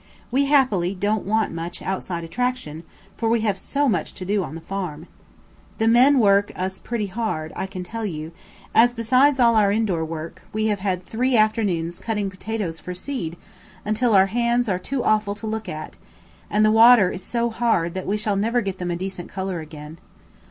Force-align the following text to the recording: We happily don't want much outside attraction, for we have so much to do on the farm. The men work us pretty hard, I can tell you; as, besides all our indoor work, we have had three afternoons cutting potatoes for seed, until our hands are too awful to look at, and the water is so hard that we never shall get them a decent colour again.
We 0.31 0.45
happily 0.45 0.95
don't 0.95 1.27
want 1.27 1.53
much 1.53 1.79
outside 1.79 2.23
attraction, 2.23 2.81
for 3.17 3.29
we 3.29 3.41
have 3.41 3.55
so 3.55 3.87
much 3.87 4.15
to 4.15 4.25
do 4.25 4.43
on 4.43 4.55
the 4.55 4.61
farm. 4.61 5.05
The 5.77 5.87
men 5.87 6.17
work 6.17 6.51
us 6.55 6.79
pretty 6.79 7.05
hard, 7.05 7.53
I 7.55 7.67
can 7.67 7.83
tell 7.83 8.03
you; 8.03 8.31
as, 8.73 8.95
besides 8.95 9.39
all 9.39 9.55
our 9.55 9.71
indoor 9.71 10.03
work, 10.03 10.41
we 10.53 10.65
have 10.73 10.79
had 10.79 11.05
three 11.05 11.37
afternoons 11.37 11.99
cutting 11.99 12.31
potatoes 12.31 12.79
for 12.79 12.95
seed, 12.95 13.37
until 13.85 14.15
our 14.15 14.25
hands 14.25 14.67
are 14.67 14.79
too 14.79 15.03
awful 15.03 15.35
to 15.35 15.45
look 15.45 15.69
at, 15.69 15.97
and 16.49 16.65
the 16.65 16.71
water 16.71 17.11
is 17.11 17.23
so 17.23 17.51
hard 17.51 17.93
that 17.93 18.07
we 18.07 18.15
never 18.37 18.51
shall 18.57 18.61
get 18.63 18.79
them 18.79 18.89
a 18.89 18.95
decent 18.95 19.29
colour 19.29 19.59
again. 19.59 19.99